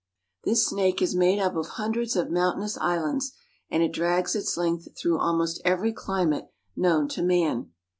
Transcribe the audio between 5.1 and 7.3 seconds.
almost every climate known to